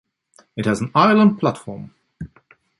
It 0.57 0.65
has 0.65 0.81
an 0.81 0.89
island 0.95 1.37
platform. 1.39 1.93